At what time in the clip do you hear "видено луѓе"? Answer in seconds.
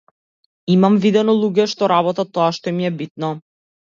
1.03-1.65